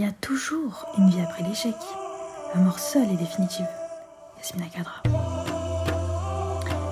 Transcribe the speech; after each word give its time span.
y 0.00 0.04
a 0.04 0.12
toujours 0.12 0.86
une 0.96 1.10
vie 1.10 1.20
après 1.20 1.42
l'échec. 1.42 1.74
La 2.54 2.60
mort 2.62 2.78
seule 2.78 3.10
est 3.10 3.18
définitive. 3.18 3.66
Yasmina 4.38 4.66
Kadra. 4.68 5.02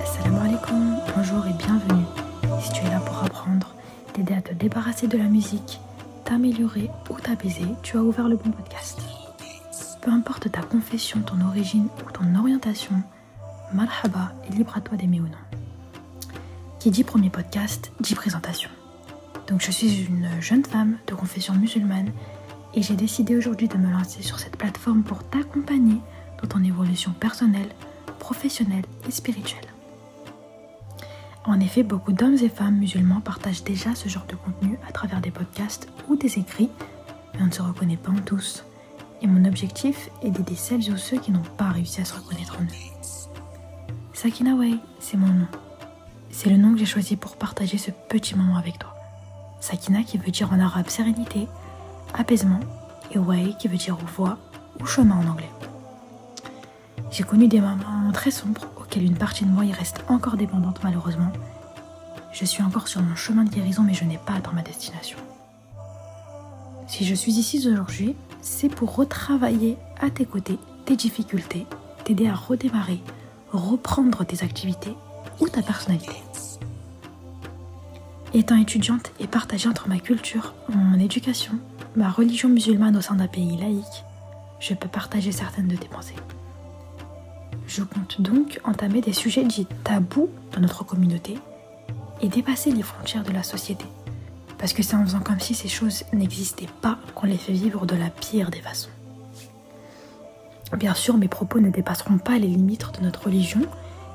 Assalamu 0.00 0.36
alaikum, 0.46 0.98
bonjour 1.16 1.44
et 1.48 1.52
bienvenue. 1.54 2.04
Si 2.62 2.72
tu 2.72 2.86
es 2.86 2.90
là 2.90 3.00
pour 3.00 3.24
apprendre, 3.24 3.74
t'aider 4.12 4.34
à 4.34 4.40
te 4.40 4.54
débarrasser 4.54 5.08
de 5.08 5.18
la 5.18 5.24
musique, 5.24 5.80
t'améliorer 6.24 6.90
ou 7.10 7.18
t'apaiser, 7.18 7.66
tu 7.82 7.96
as 7.96 8.02
ouvert 8.02 8.28
le 8.28 8.36
bon 8.36 8.52
podcast. 8.52 9.00
Peu 10.00 10.12
importe 10.12 10.52
ta 10.52 10.62
confession, 10.62 11.22
ton 11.22 11.44
origine 11.44 11.88
ou 12.06 12.10
ton 12.12 12.36
orientation, 12.38 13.02
marhaba 13.74 14.32
est 14.46 14.54
libre 14.54 14.76
à 14.76 14.80
toi 14.80 14.96
d'aimer 14.96 15.18
ou 15.18 15.26
non. 15.26 15.58
Qui 16.78 16.92
dit 16.92 17.02
premier 17.02 17.30
podcast, 17.30 17.90
dit 17.98 18.14
présentation. 18.14 18.70
Donc 19.48 19.60
je 19.60 19.72
suis 19.72 20.04
une 20.04 20.28
jeune 20.40 20.64
femme 20.64 20.98
de 21.08 21.14
confession 21.14 21.54
musulmane 21.54 22.12
et 22.74 22.82
j'ai 22.82 22.94
décidé 22.96 23.36
aujourd'hui 23.36 23.68
de 23.68 23.76
me 23.76 23.90
lancer 23.90 24.22
sur 24.22 24.38
cette 24.38 24.56
plateforme 24.56 25.02
pour 25.02 25.22
t'accompagner 25.24 26.00
dans 26.40 26.48
ton 26.48 26.64
évolution 26.64 27.12
personnelle, 27.12 27.68
professionnelle 28.18 28.84
et 29.06 29.10
spirituelle. 29.10 29.66
En 31.44 31.58
effet, 31.58 31.82
beaucoup 31.82 32.12
d'hommes 32.12 32.38
et 32.40 32.48
femmes 32.48 32.78
musulmans 32.78 33.20
partagent 33.20 33.64
déjà 33.64 33.94
ce 33.94 34.08
genre 34.08 34.26
de 34.28 34.36
contenu 34.36 34.78
à 34.88 34.92
travers 34.92 35.20
des 35.20 35.32
podcasts 35.32 35.88
ou 36.08 36.16
des 36.16 36.38
écrits, 36.38 36.70
mais 37.34 37.42
on 37.42 37.46
ne 37.46 37.50
se 37.50 37.62
reconnaît 37.62 37.96
pas 37.96 38.12
en 38.12 38.20
tous. 38.24 38.64
Et 39.22 39.26
mon 39.26 39.44
objectif 39.44 40.08
est 40.22 40.30
d'aider 40.30 40.54
celles 40.54 40.90
ou 40.92 40.96
ceux 40.96 41.18
qui 41.18 41.32
n'ont 41.32 41.42
pas 41.56 41.70
réussi 41.70 42.00
à 42.00 42.04
se 42.04 42.14
reconnaître 42.14 42.58
en 42.60 42.64
eux. 42.64 42.92
Sakina 44.12 44.54
Way, 44.54 44.74
c'est 45.00 45.16
mon 45.16 45.26
nom. 45.26 45.48
C'est 46.30 46.48
le 46.48 46.56
nom 46.56 46.72
que 46.72 46.78
j'ai 46.78 46.86
choisi 46.86 47.16
pour 47.16 47.36
partager 47.36 47.76
ce 47.76 47.90
petit 47.90 48.36
moment 48.36 48.56
avec 48.56 48.78
toi. 48.78 48.94
Sakina 49.60 50.04
qui 50.04 50.18
veut 50.18 50.30
dire 50.30 50.52
en 50.52 50.60
arabe 50.60 50.88
sérénité, 50.88 51.48
apaisement, 52.14 52.60
et 53.10 53.18
Way 53.18 53.54
qui 53.58 53.68
veut 53.68 53.76
dire 53.76 53.96
voix 53.96 54.38
ou 54.80 54.86
chemin 54.86 55.16
en 55.16 55.30
anglais. 55.30 55.50
J'ai 57.10 57.24
connu 57.24 57.46
des 57.46 57.60
moments 57.60 58.10
très 58.12 58.30
sombres 58.30 58.66
auxquels 58.78 59.04
une 59.04 59.16
partie 59.16 59.44
de 59.44 59.50
moi 59.50 59.64
y 59.64 59.72
reste 59.72 60.02
encore 60.08 60.36
dépendante 60.36 60.80
malheureusement. 60.82 61.32
Je 62.32 62.44
suis 62.46 62.62
encore 62.62 62.88
sur 62.88 63.02
mon 63.02 63.14
chemin 63.14 63.44
de 63.44 63.50
guérison 63.50 63.82
mais 63.82 63.94
je 63.94 64.04
n'ai 64.04 64.18
pas 64.18 64.34
atteint 64.34 64.52
ma 64.52 64.62
destination. 64.62 65.18
Si 66.86 67.04
je 67.04 67.14
suis 67.14 67.32
ici 67.32 67.66
aujourd'hui, 67.68 68.16
c'est 68.40 68.68
pour 68.68 68.96
retravailler 68.96 69.76
à 70.00 70.10
tes 70.10 70.24
côtés 70.24 70.58
tes 70.84 70.96
difficultés, 70.96 71.66
t'aider 72.04 72.28
à 72.28 72.34
redémarrer, 72.34 73.00
reprendre 73.52 74.24
tes 74.24 74.42
activités 74.42 74.94
ou 75.40 75.48
ta 75.48 75.62
personnalité. 75.62 76.16
Étant 78.34 78.56
étudiante 78.56 79.12
et 79.20 79.26
partagée 79.26 79.68
entre 79.68 79.88
ma 79.88 79.98
culture, 79.98 80.54
mon 80.68 80.98
éducation, 80.98 81.58
ma 81.96 82.10
religion 82.10 82.48
musulmane 82.48 82.96
au 82.96 83.00
sein 83.00 83.14
d'un 83.14 83.26
pays 83.26 83.56
laïque, 83.56 84.04
je 84.60 84.74
peux 84.74 84.88
partager 84.88 85.32
certaines 85.32 85.68
de 85.68 85.76
tes 85.76 85.88
pensées. 85.88 86.14
Je 87.66 87.82
compte 87.82 88.20
donc 88.20 88.60
entamer 88.64 89.00
des 89.00 89.12
sujets 89.12 89.44
dits 89.44 89.66
tabous 89.84 90.30
dans 90.52 90.60
notre 90.60 90.84
communauté 90.84 91.38
et 92.20 92.28
dépasser 92.28 92.70
les 92.70 92.82
frontières 92.82 93.24
de 93.24 93.32
la 93.32 93.42
société. 93.42 93.84
Parce 94.58 94.72
que 94.72 94.82
c'est 94.82 94.94
en 94.94 95.04
faisant 95.04 95.20
comme 95.20 95.40
si 95.40 95.54
ces 95.54 95.68
choses 95.68 96.04
n'existaient 96.12 96.68
pas 96.80 96.98
qu'on 97.14 97.26
les 97.26 97.36
fait 97.36 97.52
vivre 97.52 97.84
de 97.84 97.96
la 97.96 98.10
pire 98.10 98.50
des 98.50 98.60
façons. 98.60 98.90
Bien 100.76 100.94
sûr, 100.94 101.16
mes 101.18 101.28
propos 101.28 101.60
ne 101.60 101.70
dépasseront 101.70 102.18
pas 102.18 102.38
les 102.38 102.46
limites 102.46 102.86
de 102.98 103.04
notre 103.04 103.24
religion 103.24 103.62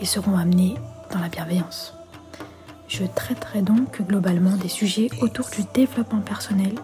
et 0.00 0.04
seront 0.04 0.36
amenés 0.36 0.74
dans 1.12 1.20
la 1.20 1.28
bienveillance. 1.28 1.94
Je 2.88 3.04
traiterai 3.04 3.62
donc 3.62 4.02
globalement 4.02 4.56
des 4.56 4.68
sujets 4.68 5.10
autour 5.20 5.48
du 5.50 5.62
développement 5.74 6.22
personnel, 6.22 6.74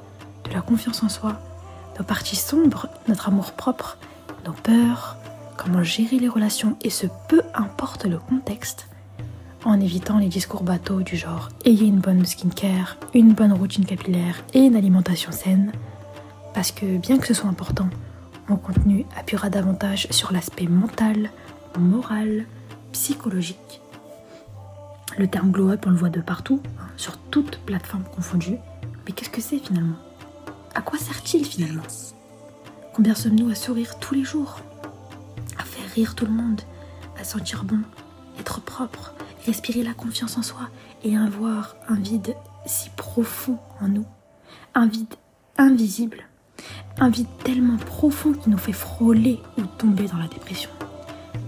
de 0.49 0.55
la 0.55 0.61
confiance 0.61 1.03
en 1.03 1.09
soi, 1.09 1.41
nos 1.99 2.05
parties 2.05 2.37
sombres, 2.37 2.89
notre 3.09 3.29
amour 3.29 3.53
propre, 3.53 3.99
nos 4.45 4.53
peurs, 4.53 5.17
comment 5.57 5.83
gérer 5.83 6.19
les 6.19 6.29
relations 6.29 6.77
et 6.83 6.91
ce 6.91 7.07
peu 7.29 7.43
importe 7.55 8.05
le 8.05 8.19
contexte, 8.19 8.89
en 9.65 9.81
évitant 9.81 10.19
les 10.19 10.29
discours 10.29 10.63
bateaux 10.63 11.01
du 11.03 11.17
genre 11.17 11.49
ayez 11.65 11.87
une 11.87 11.99
bonne 11.99 12.25
skincare, 12.25 12.97
une 13.15 13.33
bonne 13.33 13.53
routine 13.53 13.85
capillaire 13.85 14.45
et 14.55 14.61
une 14.61 14.77
alimentation 14.77 15.33
saine, 15.33 15.73
parce 16.55 16.71
que 16.71 16.99
bien 16.99 17.19
que 17.19 17.27
ce 17.27 17.35
soit 17.35 17.51
important, 17.51 17.89
mon 18.49 18.57
contenu 18.57 19.05
appuiera 19.19 19.51
davantage 19.51 20.07
sur 20.11 20.33
l'aspect 20.33 20.69
mental, 20.69 21.31
moral, 21.79 22.47
psychologique. 22.93 23.81
Le 25.19 25.27
terme 25.27 25.51
glow 25.51 25.71
up, 25.71 25.85
on 25.87 25.91
le 25.91 25.97
voit 25.97 26.11
de 26.11 26.21
partout, 26.21 26.61
hein, 26.79 26.87
sur 26.97 27.19
toute 27.19 27.59
plateforme 27.59 28.05
confondue. 28.15 28.59
Mais 29.05 29.13
qu'est-ce 29.13 29.31
que 29.31 29.41
c'est 29.41 29.59
finalement? 29.59 29.97
À 30.77 30.83
quoi 30.83 30.99
sert-il 30.99 31.43
finalement? 31.47 31.83
Combien 32.93 33.15
sommes-nous 33.15 33.49
à 33.51 33.55
sourire 33.55 33.99
tous 33.99 34.15
les 34.15 34.25
jours? 34.25 34.61
Rire 35.95 36.15
tout 36.15 36.27
le 36.27 36.33
monde, 36.33 36.61
à 37.19 37.25
sentir 37.25 37.65
bon, 37.65 37.81
être 38.39 38.61
propre, 38.61 39.15
respirer 39.47 39.83
la 39.83 39.95
confiance 39.95 40.37
en 40.37 40.43
soi 40.43 40.69
et 41.03 41.17
avoir 41.17 41.75
un 41.89 41.95
vide 41.95 42.37
si 42.67 42.91
profond 42.91 43.59
en 43.81 43.89
nous. 43.89 44.05
Un 44.75 44.89
vide 44.89 45.15
invisible. 45.57 46.19
Un 46.99 47.09
vide 47.09 47.29
tellement 47.45 47.79
profond 47.79 48.35
qui 48.35 48.51
nous 48.51 48.59
fait 48.59 48.75
frôler 48.75 49.41
ou 49.57 49.63
tomber 49.63 50.05
dans 50.05 50.19
la 50.19 50.29
dépression. 50.29 50.69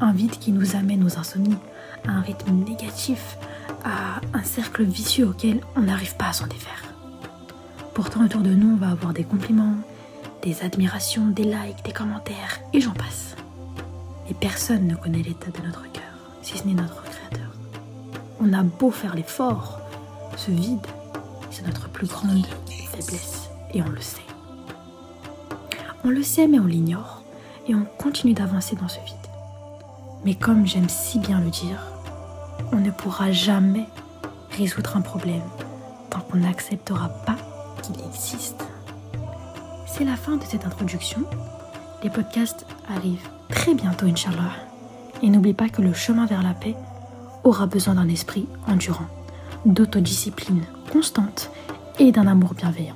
Un 0.00 0.12
vide 0.12 0.38
qui 0.38 0.50
nous 0.50 0.76
amène 0.76 1.04
aux 1.04 1.18
insomnies, 1.18 1.58
à 2.06 2.12
un 2.12 2.22
rythme 2.22 2.54
négatif, 2.54 3.36
à 3.84 4.22
un 4.32 4.44
cercle 4.44 4.84
vicieux 4.84 5.28
auquel 5.28 5.60
on 5.76 5.82
n'arrive 5.82 6.16
pas 6.16 6.28
à 6.28 6.32
s'en 6.32 6.46
défaire. 6.46 6.87
Pourtant, 7.98 8.24
autour 8.24 8.42
de 8.42 8.54
nous, 8.54 8.74
on 8.74 8.76
va 8.76 8.90
avoir 8.90 9.12
des 9.12 9.24
compliments, 9.24 9.74
des 10.42 10.62
admirations, 10.62 11.26
des 11.26 11.42
likes, 11.42 11.84
des 11.84 11.90
commentaires, 11.90 12.60
et 12.72 12.80
j'en 12.80 12.92
passe. 12.92 13.34
Et 14.30 14.34
personne 14.34 14.86
ne 14.86 14.94
connaît 14.94 15.24
l'état 15.24 15.50
de 15.50 15.66
notre 15.66 15.90
cœur, 15.90 16.04
si 16.40 16.56
ce 16.56 16.64
n'est 16.64 16.74
notre 16.74 17.02
Créateur. 17.02 17.50
On 18.40 18.52
a 18.52 18.62
beau 18.62 18.92
faire 18.92 19.16
l'effort, 19.16 19.80
ce 20.36 20.52
vide, 20.52 20.86
c'est 21.50 21.66
notre 21.66 21.88
plus 21.88 22.06
grande 22.06 22.46
faiblesse, 22.68 23.50
et 23.74 23.82
on 23.82 23.88
le 23.88 24.00
sait. 24.00 24.22
On 26.04 26.10
le 26.10 26.22
sait, 26.22 26.46
mais 26.46 26.60
on 26.60 26.66
l'ignore, 26.66 27.24
et 27.66 27.74
on 27.74 27.84
continue 27.98 28.32
d'avancer 28.32 28.76
dans 28.76 28.86
ce 28.86 29.00
vide. 29.00 29.16
Mais 30.24 30.36
comme 30.36 30.68
j'aime 30.68 30.88
si 30.88 31.18
bien 31.18 31.40
le 31.40 31.50
dire, 31.50 31.82
on 32.70 32.76
ne 32.76 32.92
pourra 32.92 33.32
jamais 33.32 33.88
résoudre 34.52 34.96
un 34.96 35.00
problème 35.00 35.42
tant 36.10 36.20
qu'on 36.20 36.38
n'acceptera 36.38 37.08
pas 37.08 37.34
C'est 39.86 40.04
la 40.04 40.16
fin 40.16 40.36
de 40.36 40.44
cette 40.44 40.64
introduction. 40.64 41.22
Les 42.02 42.10
podcasts 42.10 42.66
arrivent 42.88 43.28
très 43.48 43.74
bientôt, 43.74 44.06
Inch'Allah. 44.06 44.52
Et 45.22 45.30
n'oublie 45.30 45.54
pas 45.54 45.68
que 45.68 45.82
le 45.82 45.92
chemin 45.92 46.26
vers 46.26 46.42
la 46.42 46.54
paix 46.54 46.76
aura 47.44 47.66
besoin 47.66 47.94
d'un 47.94 48.08
esprit 48.08 48.46
endurant, 48.68 49.08
d'autodiscipline 49.66 50.64
constante 50.92 51.50
et 51.98 52.12
d'un 52.12 52.26
amour 52.26 52.54
bienveillant. 52.54 52.94